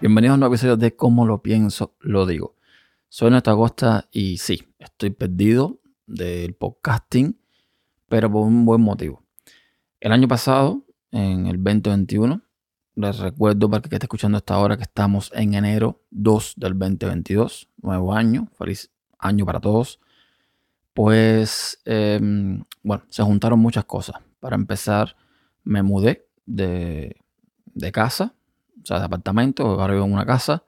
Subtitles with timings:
[0.00, 2.56] Bienvenidos a un nuevo episodio de Cómo lo pienso, lo digo.
[3.08, 7.38] Soy Néstor Costa y sí, estoy perdido del podcasting,
[8.08, 9.22] pero por un buen motivo.
[10.00, 12.42] El año pasado, en el 2021,
[12.96, 17.68] les recuerdo para que esté escuchando esta hora que estamos en enero 2 del 2022,
[17.80, 20.00] nuevo año, feliz año para todos.
[20.92, 24.16] Pues, em, bueno, se juntaron muchas cosas.
[24.40, 25.16] Para empezar,
[25.62, 27.16] me mudé de,
[27.66, 28.34] de casa
[28.82, 30.64] o sea, de apartamento, ahora vivo en una casa.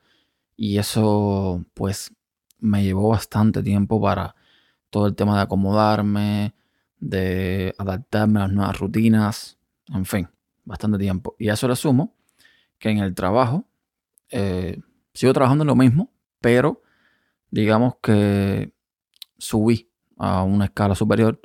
[0.56, 2.12] Y eso, pues,
[2.58, 4.34] me llevó bastante tiempo para
[4.90, 6.54] todo el tema de acomodarme,
[6.98, 10.28] de adaptarme a las nuevas rutinas, en fin,
[10.64, 11.36] bastante tiempo.
[11.38, 12.14] Y a eso le sumo
[12.78, 13.66] que en el trabajo
[14.30, 14.80] eh,
[15.12, 16.82] sigo trabajando en lo mismo, pero
[17.50, 18.72] digamos que
[19.38, 21.40] subí a una escala superior.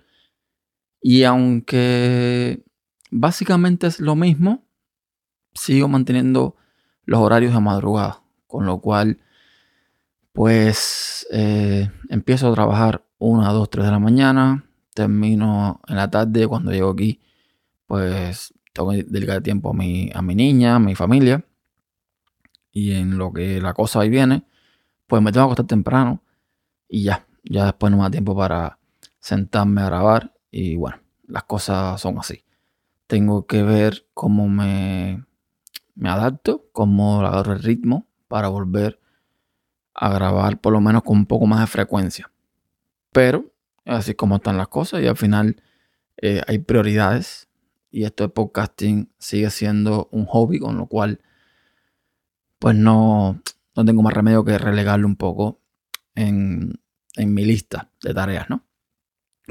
[1.02, 2.64] Y aunque
[3.10, 4.66] básicamente es lo mismo,
[5.54, 6.56] sigo manteniendo
[7.06, 9.20] los horarios de madrugada, con lo cual
[10.34, 16.48] pues eh, empiezo a trabajar una, dos, tres de la mañana, termino en la tarde
[16.48, 17.22] cuando llego aquí,
[17.86, 21.46] pues tengo que dedicar tiempo a mi, a mi niña, a mi familia,
[22.72, 24.46] y en lo que la cosa ahí viene,
[25.08, 26.24] pues me tengo que acostar temprano
[26.88, 28.80] y ya, ya después no me da tiempo para
[29.20, 32.46] sentarme a grabar y bueno, las cosas son así.
[33.08, 35.26] Tengo que ver cómo me
[35.96, 39.00] me adapto, como agarro el ritmo para volver
[39.94, 42.32] a grabar por lo menos con un poco más de frecuencia.
[43.12, 43.52] Pero
[43.86, 45.62] así como están las cosas y al final
[46.18, 47.50] eh, hay prioridades
[47.90, 51.22] y esto de podcasting sigue siendo un hobby con lo cual
[52.60, 53.42] pues no,
[53.76, 55.60] no tengo más remedio que relegarlo un poco
[56.16, 56.80] en,
[57.16, 58.64] en mi lista de tareas, ¿no?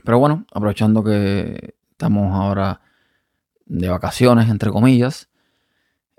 [0.04, 2.80] Pero bueno, aprovechando que estamos ahora
[3.66, 5.29] de vacaciones, entre comillas,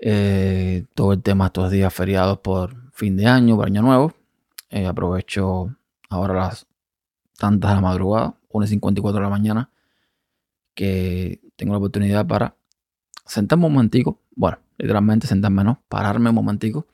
[0.04, 4.12] eh, todo el tema estos días feriados por fin de año, por año nuevo.
[4.68, 5.76] Eh, aprovecho
[6.08, 6.66] ahora las
[7.38, 9.70] tantas de la madrugada, 1.54 de la mañana,
[10.74, 12.56] que tengo la oportunidad para
[13.24, 16.88] sentarme un momentico, bueno, literalmente sentarme, no, pararme un momentico,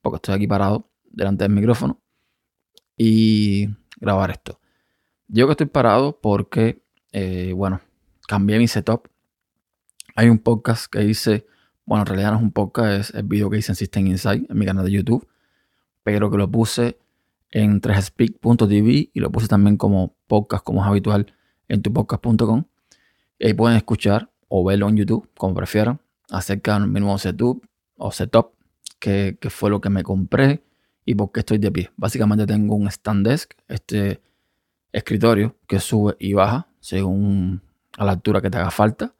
[0.00, 2.00] porque estoy aquí parado delante del micrófono
[2.96, 3.68] y
[4.00, 4.60] grabar esto.
[5.28, 7.80] Yo que estoy parado porque, eh, bueno,
[8.26, 9.08] cambié mi setup.
[10.14, 11.46] Hay un podcast que hice
[11.86, 14.50] bueno, en realidad no es un podcast, es el video que hice en System Insight,
[14.50, 15.26] en mi canal de YouTube,
[16.02, 16.98] pero que lo puse
[17.50, 21.32] en 3speak.tv y lo puse también como podcast, como es habitual,
[21.68, 22.64] en tupodcast.com.
[23.38, 27.64] Y ahí pueden escuchar o verlo en YouTube, como prefieran, acerca de mi nuevo setup
[27.96, 28.52] o setup,
[28.98, 30.62] que, que fue lo que me compré
[31.04, 31.90] y por qué estoy de pie.
[31.96, 34.20] Básicamente tengo un stand desk, este
[34.92, 37.62] escritorio que sube y baja según
[37.96, 39.14] a la altura que te haga falta.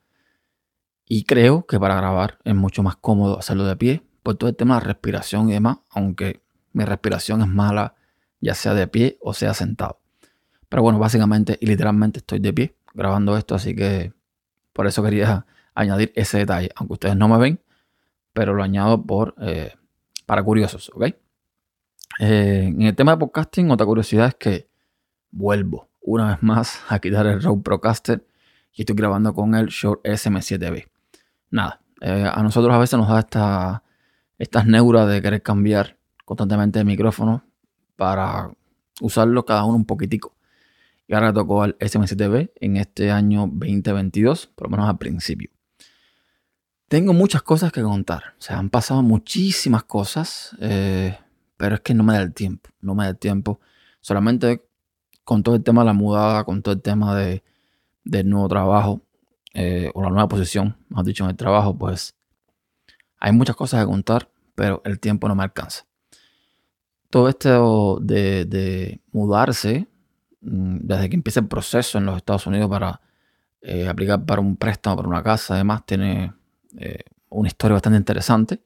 [1.09, 4.57] Y creo que para grabar es mucho más cómodo hacerlo de pie por todo el
[4.57, 7.95] tema de respiración y demás, aunque mi respiración es mala
[8.41, 10.01] ya sea de pie o sea sentado.
[10.69, 14.13] Pero bueno, básicamente y literalmente estoy de pie grabando esto, así que
[14.73, 17.61] por eso quería añadir ese detalle, aunque ustedes no me ven,
[18.33, 19.75] pero lo añado por, eh,
[20.27, 21.05] para curiosos, ¿ok?
[22.19, 24.69] Eh, en el tema de podcasting, otra curiosidad es que
[25.31, 28.27] vuelvo una vez más a quitar el Rode Procaster
[28.73, 30.96] y estoy grabando con el Shure SM7B
[31.57, 33.83] nada, eh, a nosotros a veces nos da esta,
[34.39, 37.45] estas neuras de querer cambiar constantemente el micrófono
[37.97, 38.51] para
[39.01, 40.37] usarlo cada uno un poquitico.
[41.09, 45.51] Y ahora tocó al SM7B en este año 2022, por lo menos al principio.
[46.89, 48.35] Tengo muchas cosas que contar.
[48.39, 51.19] O sea, han pasado muchísimas cosas, eh,
[51.57, 52.71] pero es que no me da el tiempo.
[52.81, 53.61] No me da el tiempo.
[54.01, 54.65] Solamente
[55.25, 57.43] con todo el tema de la mudada, con todo el tema de,
[58.05, 59.03] del nuevo trabajo,
[59.59, 62.15] eh, o la nueva posición, mejor dicho, en el trabajo, pues
[63.19, 65.87] hay muchas cosas que contar, pero el tiempo no me alcanza.
[67.09, 69.89] Todo esto de, mudarse,
[70.43, 73.01] mm, desde que empieza el proceso en los Estados Unidos para
[73.63, 76.35] eh, aplicar para un préstamo, para una casa, además tiene
[76.77, 78.61] eh, una historia bastante interesante.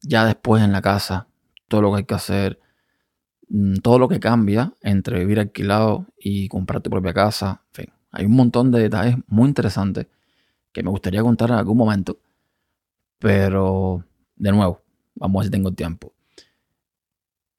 [0.00, 1.28] Ya después en la casa,
[1.68, 2.58] todo lo que hay que hacer,
[3.50, 7.94] mm, todo lo que cambia entre vivir alquilado y comprar tu propia casa, en fin,
[8.12, 10.06] hay un montón de detalles muy interesantes
[10.76, 12.18] que me gustaría contar en algún momento.
[13.18, 14.04] Pero,
[14.36, 14.82] de nuevo,
[15.14, 16.12] vamos a ver si tengo tiempo.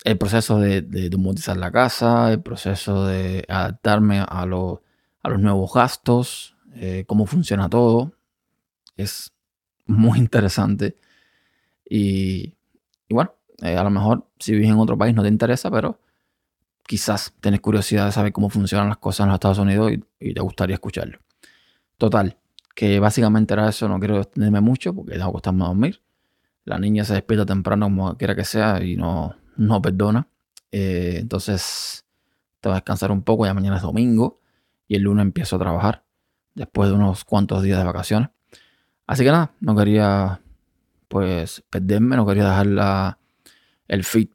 [0.04, 1.10] El proceso de, de,
[1.56, 4.82] la casa, el proceso de adaptarme a, los
[5.40, 8.14] nuevos gastos, eh, cómo funciona todo,
[8.98, 9.34] es
[9.88, 10.96] muy interesante.
[11.90, 12.54] Y,
[13.10, 13.34] bueno,
[13.64, 16.00] eh, a lo mejor si vives en otro país no te interesa, pero
[16.86, 20.42] quizás tenés curiosidad de saber cómo funcionan las cosas en los Estados Unidos y, te
[20.42, 21.18] gustaría escucharlo.
[21.98, 22.38] Total,
[22.78, 26.04] que básicamente era eso, no quiero extenderme mucho porque tengo que a dormir.
[26.64, 30.28] La niña se despierta temprano como quiera que sea y no, no perdona.
[30.72, 32.06] Eh, entonces
[32.60, 34.42] te va a descansar un poco, ya mañana es domingo
[34.88, 36.04] y el lunes empiezo a trabajar
[36.54, 38.30] después de unos cuantos días de vacaciones.
[39.08, 40.40] Así que nada, no quería
[41.08, 43.18] pues perderme, no quería dejar la,
[43.88, 44.30] el feed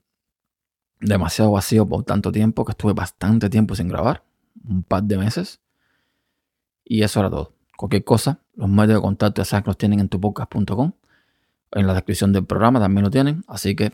[0.99, 4.25] demasiado vacío por tanto tiempo, que estuve bastante tiempo sin grabar,
[4.69, 5.61] un par de meses.
[6.85, 7.62] Y eso era todo.
[7.83, 10.93] Cualquier cosa, los medios de contacto ya saben que los tienen en tupodcast.com.
[11.73, 13.43] En la descripción del programa también lo tienen.
[13.49, 13.91] Así que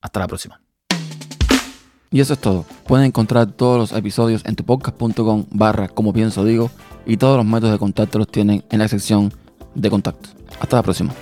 [0.00, 0.60] hasta la próxima.
[2.12, 2.64] Y eso es todo.
[2.86, 6.70] Pueden encontrar todos los episodios en tupodcast.com barra como pienso digo
[7.06, 9.32] y todos los métodos de contacto los tienen en la sección
[9.74, 10.28] de contacto.
[10.60, 11.12] Hasta la próxima.